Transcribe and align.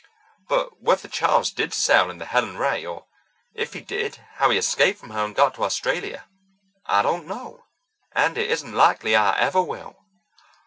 But 0.49 0.81
whether 0.81 1.07
Charles 1.07 1.51
did 1.51 1.75
sail 1.75 2.09
in 2.09 2.17
the 2.17 2.25
Helen 2.25 2.57
Ray, 2.57 2.83
or 2.83 3.05
if 3.53 3.73
he 3.73 3.81
did, 3.81 4.17
how 4.37 4.49
he 4.49 4.57
escaped 4.57 4.97
from 4.99 5.11
her 5.11 5.23
and 5.23 5.35
got 5.35 5.53
to 5.53 5.63
Australia, 5.63 6.25
I 6.87 7.03
don't 7.03 7.27
know, 7.27 7.65
and 8.11 8.35
it 8.35 8.49
isn't 8.49 8.73
likely 8.73 9.15
I 9.15 9.37
ever 9.37 9.61
will." 9.61 9.97